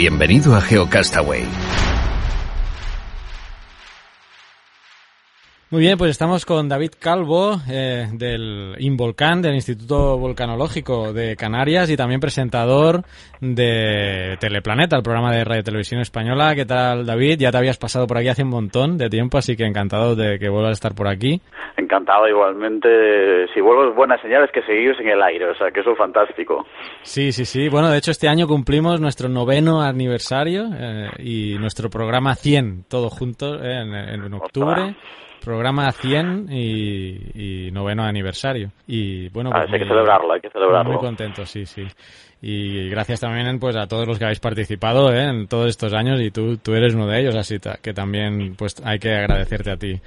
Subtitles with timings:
[0.00, 1.89] Bienvenido a GeoCastaway.
[5.72, 11.88] Muy bien, pues estamos con David Calvo eh, del Involcán, del Instituto Volcanológico de Canarias
[11.88, 13.02] y también presentador
[13.40, 16.56] de Teleplaneta, el programa de Radio Televisión Española.
[16.56, 17.38] ¿Qué tal, David?
[17.38, 20.40] Ya te habías pasado por aquí hace un montón de tiempo, así que encantado de
[20.40, 21.40] que vuelvas a estar por aquí.
[21.76, 23.46] Encantado igualmente.
[23.54, 26.66] Si vuelvo, buenas señales que seguís en el aire, o sea, que eso es fantástico.
[27.02, 27.68] Sí, sí, sí.
[27.68, 33.08] Bueno, de hecho, este año cumplimos nuestro noveno aniversario eh, y nuestro programa 100, todo
[33.08, 34.96] junto eh, en, octubre
[35.42, 38.70] programa 100 y, noveno aniversario.
[38.86, 40.92] Y bueno, ah, pues hay que celebrarlo, hay que celebrarlo.
[40.92, 41.86] Muy contento, sí, sí.
[42.42, 45.24] Y gracias también pues a todos los que habéis participado ¿eh?
[45.24, 48.80] en todos estos años y tú, tú eres uno de ellos, así que también pues
[48.84, 50.00] hay que agradecerte a ti.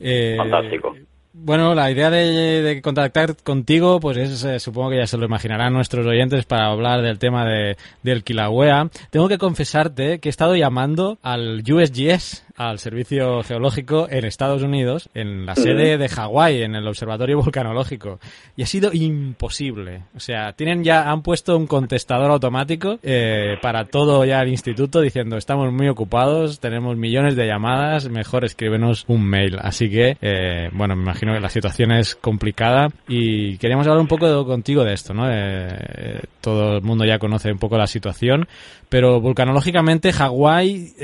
[0.00, 0.94] Eh, Fantástico.
[1.40, 5.72] Bueno, la idea de, contactar contigo, pues es, eh, supongo que ya se lo imaginarán
[5.72, 8.88] nuestros oyentes para hablar del tema de, del Kilauea.
[9.10, 15.08] Tengo que confesarte que he estado llamando al USGS, al Servicio Geológico en Estados Unidos,
[15.14, 18.18] en la sede de Hawái, en el Observatorio Volcanológico,
[18.56, 20.02] y ha sido imposible.
[20.16, 25.00] O sea, tienen ya, han puesto un contestador automático eh, para todo ya el instituto
[25.00, 29.56] diciendo estamos muy ocupados, tenemos millones de llamadas, mejor escríbenos un mail.
[29.60, 34.08] Así que, eh, bueno, me imagino que la situación es complicada y queríamos hablar un
[34.08, 35.30] poco contigo de esto, ¿no?
[35.30, 38.48] Eh, todo el mundo ya conoce un poco la situación,
[38.88, 40.94] pero volcanológicamente Hawái,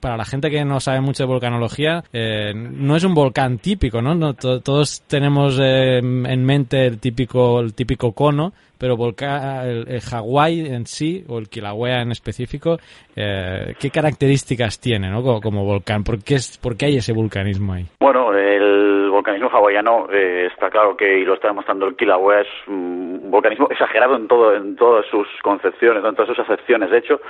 [0.00, 3.58] para la gente que no no sabe mucho de volcanología, eh, no es un volcán
[3.58, 4.34] típico, ¿no?
[4.34, 10.86] todos tenemos eh, en mente el típico, el típico cono, pero volcán, el, Hawái en
[10.86, 12.78] sí, o el Kilauea en específico,
[13.14, 15.22] eh, ¿qué características tiene ¿no?
[15.40, 16.04] como, volcán?
[16.04, 17.86] ¿Por qué, es, ¿Por qué hay ese vulcanismo ahí?
[18.00, 23.30] Bueno, el volcanismo hawaiano está claro que, y lo está demostrando el Kilauea, es un
[23.30, 26.90] volcanismo exagerado en, todo, en todas sus concepciones, en todas sus acepciones.
[26.90, 27.20] De hecho,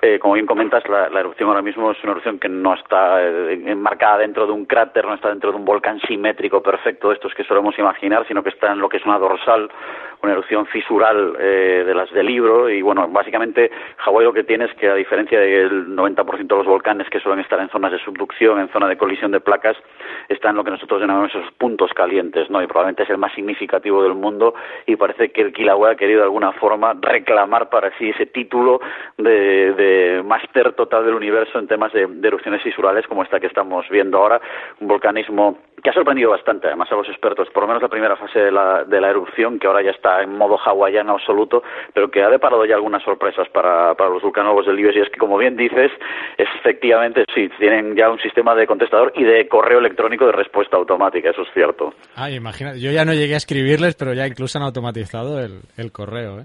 [0.00, 3.62] eh, como bien comentas, la, erupción ahora mismo es una erupción que no está eh,
[3.66, 7.34] enmarcada dentro de un cráter, no está dentro de un volcán simétrico perfecto de estos
[7.34, 9.70] que solemos imaginar, sino que está en lo que es una dorsal,
[10.22, 12.68] una erupción fisural eh, de las del libro.
[12.68, 16.66] Y bueno, básicamente Hawái lo que tiene es que, a diferencia del 90% de los
[16.66, 19.76] volcanes que suelen estar en zonas de subducción, en zona de colisión de placas,
[20.28, 22.62] está en lo que nosotros denominamos esos puntos calientes, ¿no?
[22.62, 24.54] Y probablemente es el más significativo del mundo
[24.86, 28.80] y parece que el Kilauea ha querido de alguna forma reclamar para sí ese título
[29.16, 34.18] de máster total del universo en temas de, erupciones fisurales como esta que estamos viendo
[34.18, 34.40] ahora,
[34.80, 38.16] un volcanismo que ha sorprendido bastante además a los expertos, por lo menos la primera
[38.16, 41.62] fase de la, de la erupción, que ahora ya está en modo hawaiano absoluto,
[41.94, 45.10] pero que ha deparado ya algunas sorpresas para, para los vulcanólogos del IBES, y es
[45.10, 45.90] que, como bien dices,
[46.38, 51.30] efectivamente, sí, tienen ya un sistema de contestador y de correo electrónico de respuesta automática,
[51.30, 51.94] eso es cierto.
[52.16, 55.92] Ah, imagina, yo ya no llegué a escribirles, pero ya incluso han automatizado el, el
[55.92, 56.44] correo, ¿eh?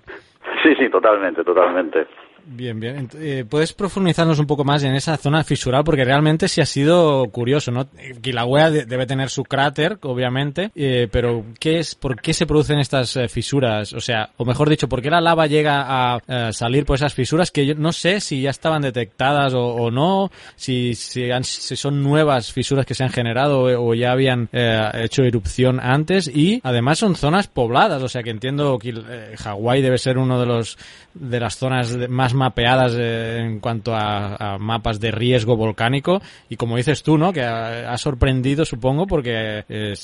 [0.63, 2.07] Sí, sí, totalmente, totalmente.
[2.47, 3.09] Bien, bien.
[3.15, 5.83] Eh, ¿Puedes profundizarnos un poco más en esa zona fisural?
[5.83, 7.87] Porque realmente sí ha sido curioso, ¿no?
[8.21, 13.15] Kilauea debe tener su cráter, obviamente, eh, pero ¿qué es, ¿por qué se producen estas
[13.15, 13.93] eh, fisuras?
[13.93, 17.49] O sea, o mejor dicho, ¿por qué la lava llega a salir por esas fisuras
[17.49, 21.29] que yo no sé si ya estaban detectadas o, no, si, si,
[21.75, 26.99] son nuevas fisuras que se han generado o, ya habían hecho erupción antes y además
[26.99, 28.93] son zonas pobladas, o sea que entiendo que
[29.37, 30.77] Hawái debe ser uno de los
[31.13, 36.77] de las zonas más mapeadas eh, en cuanto a, mapas de riesgo volcánico y como
[36.77, 37.33] dices tú, ¿no?
[37.33, 39.63] Que ha, sorprendido, supongo, porque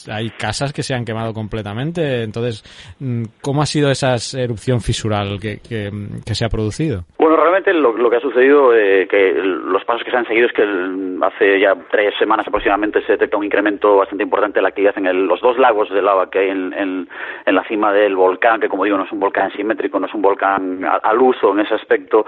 [0.10, 2.24] hay casas que se han quemado completamente.
[2.24, 2.64] Entonces,
[3.00, 7.06] mm, ¿cómo ha sido esa erupción fisural que, que, se ha producido?
[7.20, 10.54] Bueno, realmente lo, que ha sucedido, eh, que los pasos que se han seguido es
[10.54, 10.64] que
[11.22, 15.28] hace ya tres semanas aproximadamente se detecta un incremento bastante importante de la actividad en
[15.28, 18.86] los dos lagos de lava que hay en, en, la cima del volcán, que como
[18.86, 22.26] digo no es un volcán simétrico, no es un volcán al uso en ese aspecto.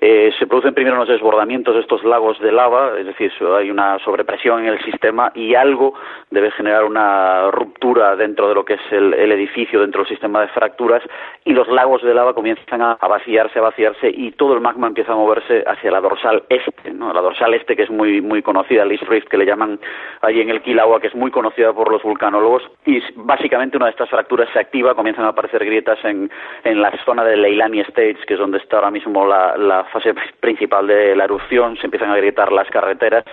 [0.00, 3.98] Eh, se producen primero los desbordamientos de estos lagos de lava, es decir, hay una
[4.00, 5.94] sobrepresión en el sistema y algo
[6.30, 10.48] debe generar una ruptura dentro de lo que es el, edificio, dentro del sistema de
[10.48, 11.02] fracturas,
[11.44, 14.88] y los lagos de lava comienzan a, vaciarse, a vaciarse, y todo el magma magma
[14.88, 17.12] empieza a moverse hacia la dorsal este, ¿no?
[17.12, 19.78] La dorsal este que es muy muy conocida, el East Rift que le llaman
[20.20, 23.92] ahí en el Kilauea, que es muy conocida por los vulcanólogos y básicamente una de
[23.92, 26.30] estas fracturas se activa, comienzan a aparecer grietas en,
[26.64, 30.14] en la zona de Leilani States, que es donde está ahora mismo la, la fase
[30.40, 33.24] principal de la erupción, se empiezan a grietar las carreteras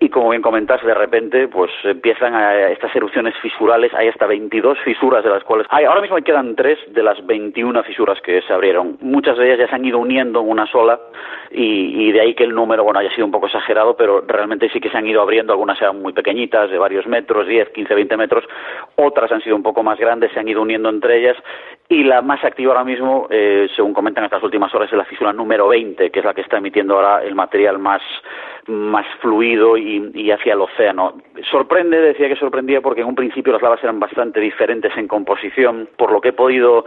[0.00, 4.78] y como bien comentas, de repente pues empiezan a, estas erupciones fisurales, hay hasta 22
[4.80, 8.52] fisuras de las cuales hay, ahora mismo quedan tres de las 21 fisuras que se
[8.52, 8.96] abrieron.
[9.00, 10.79] Muchas de ellas ya se han ido uniendo en una sola
[11.50, 14.68] y, y de ahí que el número, bueno, haya sido un poco exagerado, pero realmente
[14.70, 17.94] sí que se han ido abriendo, algunas eran muy pequeñitas, de varios metros, 10, 15,
[17.94, 18.44] 20 metros,
[18.96, 21.36] otras han sido un poco más grandes, se han ido uniendo entre ellas.
[21.88, 25.32] Y la más activa ahora mismo, eh, según comentan estas últimas horas, es la fisura
[25.32, 28.00] número 20, que es la que está emitiendo ahora el material más
[28.70, 31.14] más fluido y, hacia el océano.
[31.50, 35.88] Sorprende, decía que sorprendía porque en un principio las lavas eran bastante diferentes en composición,
[35.96, 36.84] por lo que he podido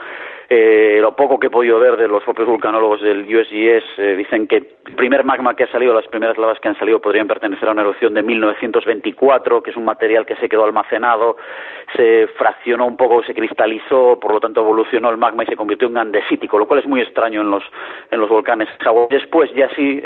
[0.50, 4.46] eh, lo poco que he podido ver de los propios vulcanólogos del USGS eh, dicen
[4.46, 7.68] que el primer magma que ha salido, las primeras lavas que han salido podrían pertenecer
[7.68, 11.38] a una erupción de 1924, que es un material que se quedó almacenado,
[11.96, 15.88] se fraccionó un poco, se cristalizó, por lo tanto evolucionó el magma y se convirtió
[15.88, 17.64] en andesítico, lo cual es muy extraño en los,
[18.12, 18.70] en los volcanes.
[19.10, 20.02] Después, ya sí,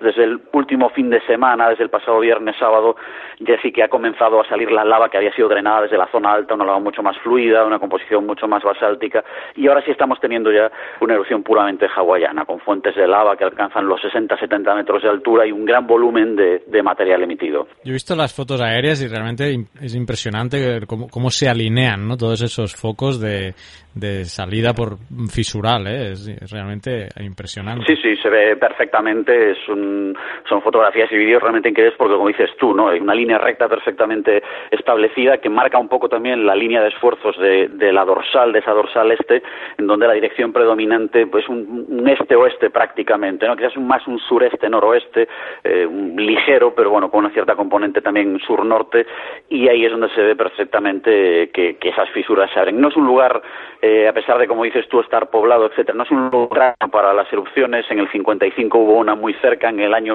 [0.00, 2.96] desde el último fin de semana, desde el pasado viernes, sábado,
[3.40, 6.06] ya sí que ha comenzado a salir la lava que había sido drenada desde la
[6.08, 9.24] zona alta, una lava mucho más fluida, una composición mucho más basáltica,
[9.56, 10.70] y ahora sí estamos teniendo ya
[11.00, 15.46] una erupción puramente hawaiana, con fuentes de lava que alcanzan los 60-70 metros de altura
[15.46, 17.66] y un gran volumen de, de, material emitido.
[17.84, 22.16] Yo he visto las fotos aéreas y realmente es impresionante cómo, cómo se alinean ¿no?
[22.16, 23.54] todos esos focos de,
[23.94, 24.96] de salida por
[25.30, 26.12] fisural, ¿eh?
[26.12, 27.84] es, es, realmente impresionante.
[27.86, 30.16] Sí, sí, se ve perfectamente, es un,
[30.48, 32.88] son fotografías y vídeos realmente increíbles porque como dices tú, ¿no?
[32.88, 37.38] Hay una línea recta perfectamente establecida que marca un poco también la línea de esfuerzos
[37.38, 39.42] de, de la dorsal, de esa dorsal este,
[39.78, 43.56] en donde la dirección predominante pues un, un este-oeste prácticamente, ¿no?
[43.56, 45.28] Quizás más un sureste-noroeste,
[45.62, 49.06] eh, ligero, pero bueno, con una cierta componente también sur-norte,
[49.48, 52.80] y ahí es donde se ve perfectamente que, que esas fisuras se abren.
[52.80, 53.40] No es un lugar
[53.84, 55.96] eh, a pesar de, como dices tú, estar poblado, etcétera.
[55.96, 57.84] No es un lugar para las erupciones.
[57.90, 60.14] En el 55 hubo una muy cerca, en el año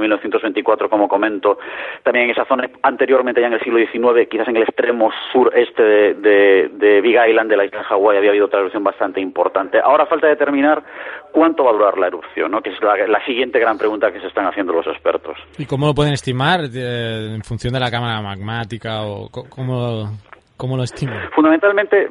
[0.58, 1.58] 1924, como comento.
[2.04, 5.84] También en esa zona, anteriormente, ya en el siglo XIX, quizás en el extremo sureste
[5.84, 9.20] de, de, de Big Island, de la isla de Hawái, había habido otra erupción bastante
[9.22, 9.80] importante.
[9.80, 10.84] Ahora falta determinar
[11.32, 12.62] cuánto va a durar la erupción, ¿no?
[12.62, 15.38] que es la, la siguiente gran pregunta que se están haciendo los expertos.
[15.58, 20.10] ¿Y cómo lo pueden estimar eh, en función de la cámara magmática o cómo,
[20.58, 21.30] ¿Cómo lo estiman?
[21.36, 22.08] Fundamentalmente,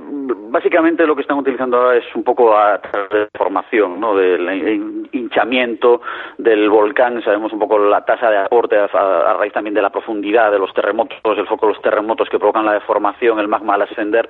[0.51, 4.15] básicamente lo que están utilizando ahora es un poco a través de formación, ¿no?
[4.15, 6.01] del hinchamiento
[6.39, 10.51] del volcán, sabemos un poco la tasa de aporte a, raíz también de la profundidad
[10.51, 13.83] de los terremotos, el foco de los terremotos que provocan la deformación, el magma al
[13.83, 14.29] ascender,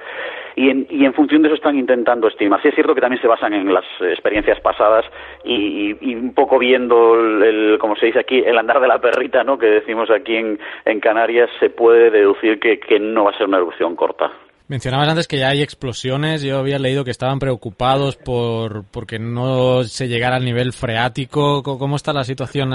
[0.54, 2.60] y en, y en función de eso están intentando estimar.
[2.62, 5.04] Sí es cierto que también se basan en las experiencias pasadas
[5.44, 9.00] y, y, y un poco viendo, el, como se dice aquí, el andar de la
[9.00, 9.58] perrita, ¿no?
[9.58, 13.48] que decimos aquí en, en Canarias, se puede deducir que, que no va a ser
[13.48, 14.32] una erupción corta.
[14.68, 16.42] Mencionabas antes que ya hay explosiones.
[16.42, 21.62] Yo había leído que estaban preocupados por porque no se llegara al nivel freático.
[21.62, 22.72] ¿Cómo está la situación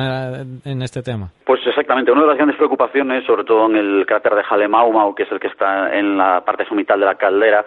[0.64, 1.32] en este tema?
[1.46, 2.14] Pues exactamente.
[2.14, 5.40] Una de las grandes preocupaciones, sobre todo en el cráter de Halemaumau, que es el
[5.42, 7.66] que está en la parte sumital de la caldera,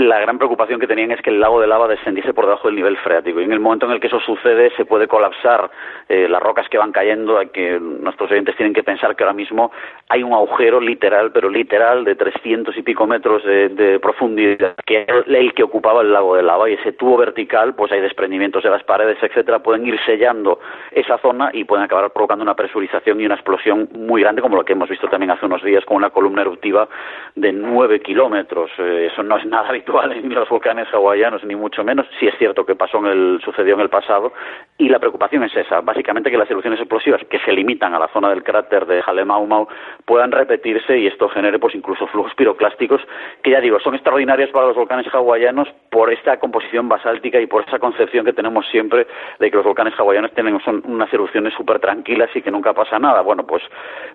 [0.00, 2.76] la gran preocupación que tenían es que el lago de lava descendiese por debajo del
[2.76, 3.40] nivel freático.
[3.40, 5.70] Y en el momento en el que eso sucede, se puede colapsar
[6.10, 7.38] eh, las rocas que van cayendo.
[7.38, 9.72] Hay que nuestros oyentes tienen que pensar que ahora mismo
[10.10, 15.06] hay un agujero literal, pero literal, de 300 y pico metros de de, profundidad que
[15.26, 18.70] el que ocupaba el lago de lava y ese tubo vertical, pues hay desprendimientos de
[18.70, 23.26] las paredes, etcétera, pueden ir sellando esa zona y pueden acabar provocando una presurización y
[23.26, 26.10] una explosión muy grande, como lo que hemos visto también hace unos días con una
[26.10, 26.88] columna eruptiva
[27.34, 28.70] de nueve kilómetros.
[28.78, 32.06] Eh, eso no es nada habitual en los volcanes hawaianos, ni mucho menos.
[32.18, 34.32] Sí es cierto que pasó en el, sucedió en el pasado
[34.78, 38.08] y la preocupación es esa, básicamente que las erupciones explosivas que se limitan a la
[38.08, 39.68] zona del cráter de Halemaumau
[40.04, 43.00] puedan repetirse y esto genere pues incluso flujos piroclásticos
[43.42, 47.66] que ya digo, son extraordinarias para los volcanes hawaianos por esta composición basáltica y por
[47.66, 49.06] esa concepción que tenemos siempre
[49.38, 52.98] de que los volcanes hawaianos tienen son unas erupciones súper tranquilas y que nunca pasa
[52.98, 53.20] nada.
[53.22, 53.62] Bueno, pues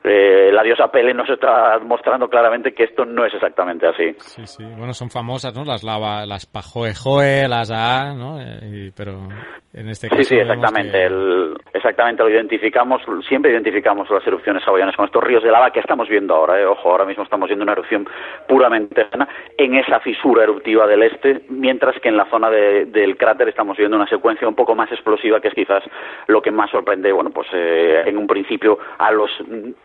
[0.04, 4.14] eh, la diosa Pele nos está mostrando claramente que esto no es exactamente así.
[4.18, 4.64] Sí, sí.
[4.78, 5.64] Bueno, son famosas, ¿no?
[5.64, 8.40] Las lava, las Pajoejoe, las A, ¿no?
[8.40, 9.28] Eh, y, pero
[9.74, 10.24] en este caso...
[10.24, 10.92] Sí, sí, exactamente.
[10.92, 11.06] Que...
[11.06, 15.80] El, exactamente, lo identificamos, siempre identificamos las erupciones hawaianas con estos ríos de lava que
[15.80, 16.60] estamos viendo ahora.
[16.60, 16.66] ¿eh?
[16.66, 18.08] Ojo, ahora mismo estamos viendo una erupción
[18.48, 19.08] puramente
[19.58, 23.78] en esa fisura eruptiva del este, mientras que en la zona de, del cráter estamos
[23.78, 25.84] viendo una secuencia un poco más explosiva, que es quizás
[26.28, 29.32] lo que más sorprende, bueno, pues eh, en un principio a los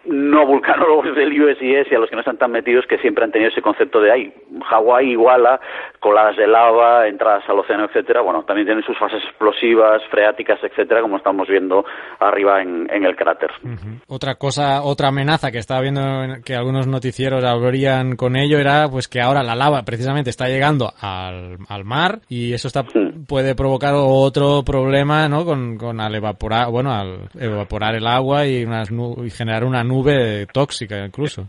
[0.05, 3.31] no vulcanólogos del USGS y a los que no están tan metidos, que siempre han
[3.31, 5.61] tenido ese concepto de, ay, Hawái iguala,
[6.01, 11.01] coladas de lava, entradas al océano, etcétera, bueno, también tiene sus fases explosivas, freáticas, etcétera,
[11.01, 11.85] como estamos viendo
[12.19, 13.51] arriba en, el cráter.
[14.07, 16.03] Otra cosa, otra amenaza que estaba viendo
[16.45, 20.93] que algunos noticieros abrían con ello era pues que ahora la lava precisamente está llegando
[21.01, 22.85] al, al mar y eso está,
[23.29, 25.45] puede provocar otro problema, ¿no?
[25.45, 30.47] Con, con al evaporar, bueno, al evaporar el agua y, unas y generar una nube
[30.53, 31.49] tóxica incluso.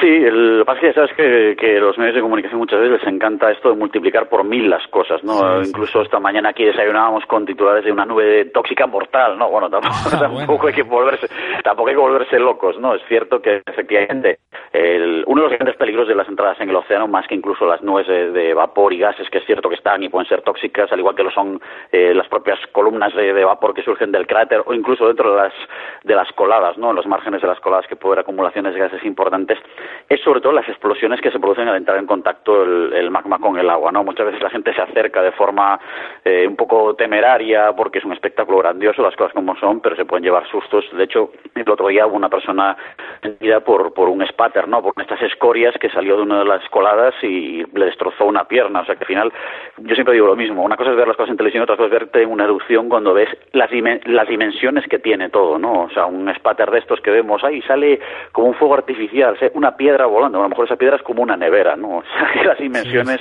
[0.00, 2.78] Sí, el, lo que pasa es que sabes que, que, los medios de comunicación muchas
[2.78, 5.60] veces les encanta esto de multiplicar por mil las cosas, ¿no?
[5.60, 9.50] Incluso esta mañana aquí desayunábamos con titulares de una nube tóxica mortal, ¿no?
[9.50, 11.28] Bueno, tampoco, ah, tampoco hay que volverse,
[11.64, 12.94] tampoco hay que volverse locos, ¿no?
[12.94, 14.38] Es cierto que efectivamente
[14.72, 17.66] el, uno de los grandes peligros de las entradas en el océano, más que incluso
[17.66, 20.92] las nubes de, vapor y gases, que es cierto que están y pueden ser tóxicas,
[20.92, 24.26] al igual que lo son eh, las propias columnas de, de, vapor que surgen del
[24.26, 25.52] cráter o incluso dentro de las
[26.04, 26.90] de las coladas, ¿no?
[26.90, 29.58] En los márgenes de las coladas que puede haber acumulaciones de gases importantes
[30.08, 33.58] es sobre todo las explosiones que se producen al entrar en contacto el, magma con
[33.58, 34.04] el agua, ¿no?
[34.04, 35.78] Muchas veces la gente se acerca de forma
[36.24, 40.04] eh, un poco temeraria porque es un espectáculo grandioso, las cosas como son, pero se
[40.04, 40.84] pueden llevar sustos.
[40.92, 42.76] De hecho, el otro día hubo una persona
[43.22, 44.82] herida por, por un spatter, ¿no?
[44.82, 48.80] Por estas escorias que salió de una de las coladas y le destrozó una pierna.
[48.80, 49.32] O sea que al final,
[49.78, 50.62] yo siempre digo lo mismo.
[50.62, 52.88] Una cosa es ver las cosas en televisión, otra cosa es verte en una erupción
[52.88, 53.70] cuando ves las,
[54.04, 55.84] las dimensiones que tiene todo, ¿no?
[55.84, 58.00] O sea, un spatter de estos que vemos ahí sale
[58.32, 60.40] como un fuego artificial, una piedra volando.
[60.40, 61.88] A lo mejor esa piedra es como una nevera, ¿no?
[61.98, 63.20] O sea, las dimensiones,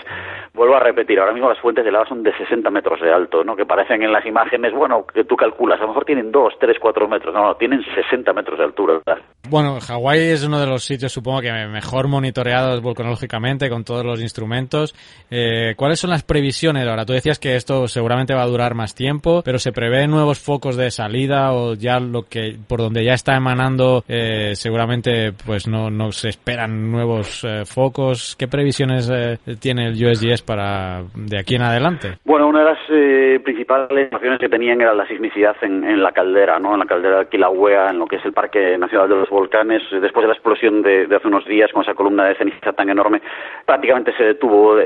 [0.57, 3.43] vuelvo a repetir, ahora mismo las fuentes de lava son de 60 metros de alto,
[3.43, 3.55] ¿no?
[3.55, 6.77] Que parecen en las imágenes, bueno, que tú calculas, a lo mejor tienen 2, 3,
[6.81, 8.99] 4 metros, no, no, tienen 60 metros de altura.
[9.49, 14.21] Bueno, Hawái es uno de los sitios, supongo que mejor monitoreados volcanológicamente con todos los
[14.21, 14.93] instrumentos.
[15.29, 17.05] Eh, ¿Cuáles son las previsiones ahora?
[17.05, 20.75] Tú decías que esto seguramente va a durar más tiempo, pero ¿se prevén nuevos focos
[20.75, 25.89] de salida o ya lo que por donde ya está emanando eh, seguramente pues no,
[25.89, 28.35] no se esperan nuevos eh, focos?
[28.37, 32.17] ¿Qué previsiones eh, tiene el USGS para de aquí en adelante?
[32.23, 36.57] Bueno, una de las eh, principales acciones que tenían era la sismicidad en, la caldera,
[36.57, 36.73] ¿no?
[36.73, 39.83] En la caldera de Kilauea, en lo que es el Parque Nacional de los Volcanes.
[39.91, 42.89] Después de la explosión de, de hace unos días con esa columna de ceniza tan
[42.89, 43.21] enorme,
[43.65, 44.77] prácticamente se detuvo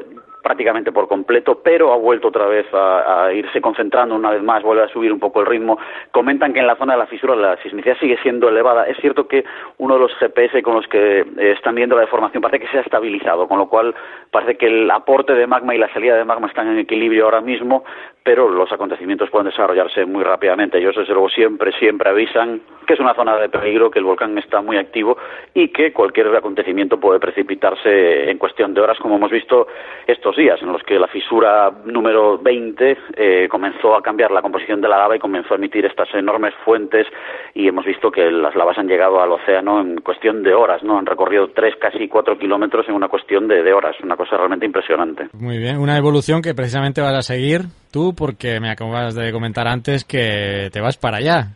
[0.41, 4.83] prácticamente por completo, pero ha vuelto otra vez a, irse concentrando una vez más, vuelve
[4.83, 5.77] a subir un poco el ritmo.
[6.11, 8.87] Comentan que en la zona de la fisura la sismicidad sigue siendo elevada.
[8.87, 9.43] Es cierto que
[9.77, 12.79] uno de los GPS con los que eh, están viendo la deformación parece que se
[12.79, 13.93] ha estabilizado, con lo cual
[14.31, 17.41] parece que el aporte de magma y la salida de magma están en equilibrio ahora
[17.41, 17.83] mismo,
[18.23, 20.77] pero los acontecimientos pueden desarrollarse muy rápidamente.
[20.77, 24.37] Ellos, desde luego, siempre, siempre avisan que es una zona de peligro, que el volcán
[24.37, 25.17] está muy activo
[25.53, 29.67] y que cualquier acontecimiento puede precipitarse en cuestión de horas, como hemos visto
[30.07, 34.81] estos días, en los que la fisura número 20 eh, comenzó a cambiar la composición
[34.81, 37.07] de la lava y comenzó a emitir estas enormes fuentes
[37.53, 40.97] y hemos visto que las lavas han llegado al océano en cuestión de horas, ¿no?
[40.97, 44.65] Han recorrido tres, casi cuatro kilómetros en una cuestión de, de horas, una cosa realmente
[44.65, 45.27] impresionante.
[45.33, 47.61] Muy bien, una evolución que precisamente vas a seguir
[47.91, 51.49] tú porque me acabas de comentar antes que te vas para allá.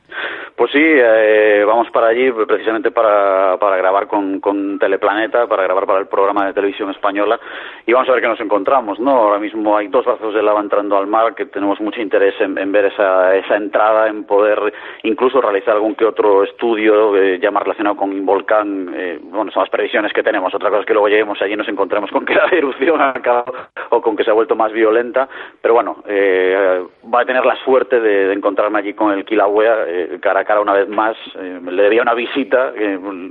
[0.55, 5.85] Pues sí, eh, vamos para allí precisamente para, para grabar con, con, Teleplaneta, para grabar
[5.85, 7.37] para el programa de televisión española
[7.85, 9.11] y vamos a ver qué nos encontramos, ¿no?
[9.11, 12.71] Ahora mismo hay dos brazos de lava entrando al mar que tenemos mucho interés en,
[12.71, 17.63] ver esa, esa entrada, en poder incluso realizar algún que otro estudio eh, ya más
[17.63, 18.93] relacionado con un volcán.
[18.95, 20.53] Eh, bueno, son las previsiones que tenemos.
[20.53, 23.09] Otra cosa es que luego lleguemos allí y nos encontremos con que la erupción ha
[23.09, 23.53] acabado
[23.89, 25.27] o con que se ha vuelto más violenta.
[25.61, 26.81] Pero bueno, eh,
[27.13, 30.87] va a tener la suerte de, encontrarme allí con el Kilauea eh, cara una vez
[30.87, 31.17] más.
[31.35, 32.73] Eh, le debía una visita,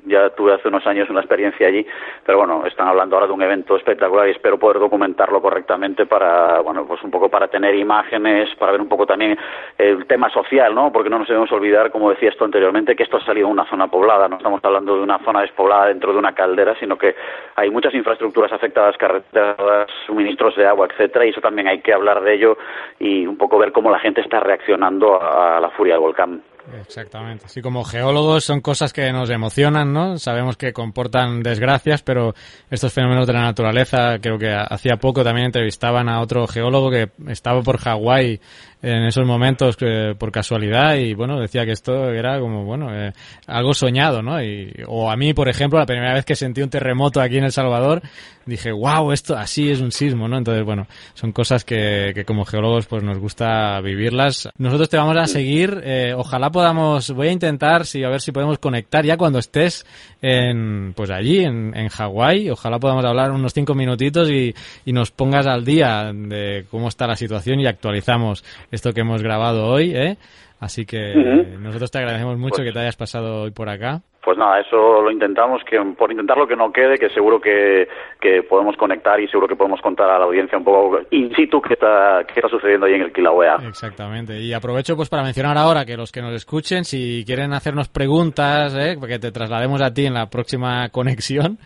[0.07, 1.87] ya tuve hace unos años una experiencia allí,
[2.25, 6.61] pero bueno, están hablando ahora de un evento espectacular y espero poder documentarlo correctamente para,
[6.61, 9.39] bueno, pues un poco para tener imágenes, para ver un poco también
[9.79, 10.93] el tema social, ¿no?
[10.93, 13.69] Porque no nos debemos olvidar, como decía esto anteriormente, que esto ha salido de una
[13.69, 17.15] zona poblada, no estamos hablando de una zona despoblada dentro de una caldera, sino que
[17.57, 22.23] hay muchas infraestructuras afectadas, carreteras, suministros de agua, etcétera, y eso también hay que hablar
[22.23, 22.59] de ello
[22.99, 26.43] y un poco ver cómo la gente está reaccionando a la furia del volcán.
[26.73, 27.47] Exactamente.
[27.47, 30.19] Así como geólogos son cosas que nos emocionan, ¿no?
[30.19, 32.35] Sabemos que comportan desgracias, pero
[32.71, 37.11] estos fenómenos de la naturaleza, creo que hacía poco también entrevistaban a otro geólogo que
[37.29, 38.41] estaba por Hawái
[38.85, 43.13] en esos momentos eh, por casualidad y bueno, decía que esto era como, bueno, eh,
[43.47, 44.43] algo soñado, ¿no?
[44.43, 47.45] Y, o a mí, por ejemplo, la primera vez que sentí un terremoto aquí en
[47.45, 48.03] El Salvador,
[48.45, 50.37] dije, wow, esto así es un sismo, ¿no?
[50.37, 54.51] Entonces, bueno, son cosas que, que como geólogos pues nos gusta vivirlas.
[54.59, 58.33] Nosotros te vamos a seguir, eh, ojalá podamos, voy a intentar, si, a ver si
[58.33, 59.87] podemos conectar ya cuando estés
[60.21, 65.11] en, pues allí, en, en Hawái, ojalá podamos hablar unos cinco minutitos y, y nos
[65.11, 69.95] pongas al día de cómo está la situación y actualizamos esto que hemos grabado hoy,
[69.95, 70.17] ¿eh?
[70.61, 71.15] Así que
[71.61, 74.03] nosotros te agradecemos mucho pues que te hayas pasado hoy por acá.
[74.25, 77.87] Pues nada, eso lo intentamos, que por intentar lo que no quede, que seguro que,
[78.21, 81.61] que podemos conectar y seguro que podemos contar a la audiencia un poco in situ
[81.61, 83.57] qué está, qué está sucediendo ahí en el Kilauea.
[83.69, 84.41] Exactamente.
[84.41, 88.75] Y aprovecho pues para mencionar ahora que los que nos escuchen, si quieren hacernos preguntas,
[88.77, 88.97] ¿eh?
[89.07, 91.59] que te traslademos a ti en la próxima conexión,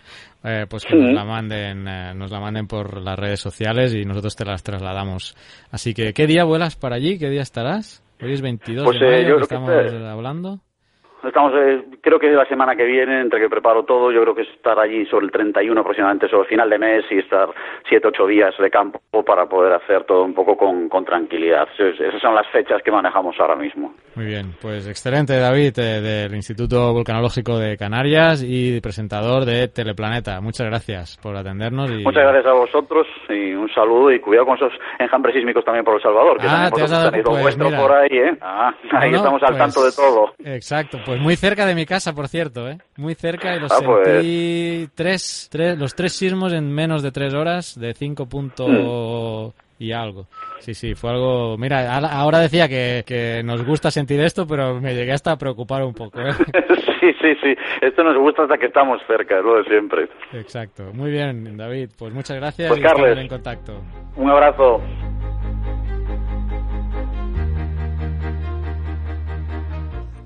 [0.43, 4.05] eh, pues que nos la manden, eh, nos la manden por las redes sociales y
[4.05, 5.35] nosotros te las trasladamos.
[5.71, 7.17] Así que, ¿qué día vuelas para allí?
[7.17, 8.03] ¿Qué día estarás?
[8.21, 10.59] Hoy es 22 Pues, de eh, mayo, yo que creo que estamos este- hablando.
[11.23, 14.43] Estamos, eh, creo que la semana que viene, entre que preparo todo, yo creo que
[14.43, 17.49] estar allí sobre el 31 aproximadamente, sobre el final de mes y estar
[17.89, 21.67] 7, 8 días de campo para poder hacer todo un poco con, con tranquilidad.
[21.77, 23.93] Es- Esas son las fechas que manejamos ahora mismo.
[24.15, 30.39] Muy bien, pues excelente David eh, del Instituto Vulcanológico de Canarias y presentador de Teleplaneta.
[30.41, 31.89] Muchas gracias por atendernos.
[31.91, 32.03] Y...
[32.03, 35.95] Muchas gracias a vosotros y un saludo y cuidado con esos enjambres sísmicos también por
[35.95, 37.81] El Salvador, que Ah, también te has dado- tenéis pues vuestro mira.
[37.81, 38.37] por ahí, ¿eh?
[38.41, 40.33] Ah, ahí no, estamos al pues, tanto de todo.
[40.45, 42.77] Exacto, pues muy cerca de mi casa, por cierto, ¿eh?
[42.97, 44.07] Muy cerca y los Ah, pues.
[44.07, 49.49] sentí tres, tres, los tres sismos en menos de tres horas de cinco puntos Hmm.
[49.83, 50.27] y algo.
[50.59, 51.57] Sí, sí, fue algo...
[51.57, 55.83] Mira, ahora decía que, que nos gusta sentir esto, pero me llegué hasta a preocupar
[55.83, 56.33] un poco, ¿eh?
[56.99, 57.55] sí, sí, sí.
[57.81, 60.09] Esto nos gusta hasta que estamos cerca, es lo de siempre.
[60.33, 60.91] Exacto.
[60.93, 61.89] Muy bien, David.
[61.97, 63.17] Pues muchas gracias Pues, y Carles.
[63.17, 63.81] en contacto.
[64.17, 64.81] Un abrazo.